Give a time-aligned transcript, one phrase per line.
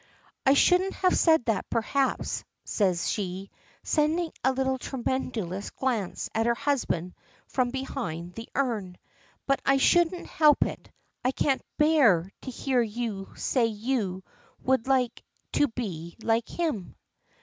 [0.47, 3.51] "I shouldn't have said that, perhaps," says she,
[3.83, 7.13] sending a little tremulous glance at her husband
[7.47, 8.97] from behind the urn.
[9.45, 10.89] "But I couldn't help it.
[11.23, 14.23] I can't bear to hear you say you
[14.63, 16.95] would like to be like him."